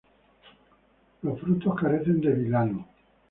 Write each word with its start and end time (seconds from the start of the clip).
Los 1.21 1.39
frutos 1.41 1.75
carecen 1.79 2.21
de 2.21 2.31
vilano. 2.31 2.87